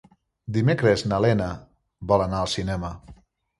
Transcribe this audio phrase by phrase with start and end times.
[0.55, 1.51] Dimecres na Lena
[2.15, 2.93] vol anar al cinema.